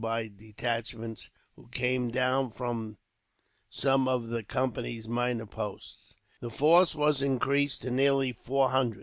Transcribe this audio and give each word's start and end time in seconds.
By 0.03 0.29
detachments, 0.29 1.29
who 1.55 1.67
came 1.67 2.09
down 2.09 2.49
from 2.49 2.97
some 3.69 4.07
of 4.07 4.29
the 4.29 4.41
Company's 4.43 5.07
minor 5.07 5.45
posts, 5.45 6.15
the 6.39 6.49
force 6.49 6.95
was 6.95 7.21
increased 7.21 7.83
to 7.83 7.91
nearly 7.91 8.31
four 8.33 8.69
hundred. 8.69 8.99